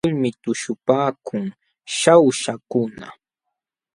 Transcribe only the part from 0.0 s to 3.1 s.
Qiluta wantulmi tuśhupaakun Shawshakuna.